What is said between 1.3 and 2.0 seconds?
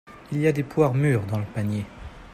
le panier.